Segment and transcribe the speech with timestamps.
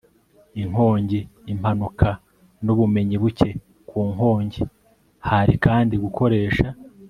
[0.61, 1.19] inkongi,
[1.51, 2.09] impanuka
[2.63, 3.49] n'ubumenyi buke
[3.89, 4.61] ku nkongi.
[5.27, 6.67] hari kandi gukoresha